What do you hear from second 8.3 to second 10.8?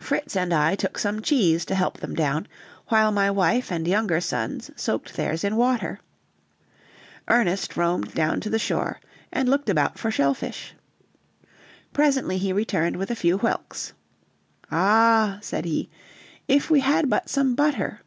to the shore, and looked about for shell fish.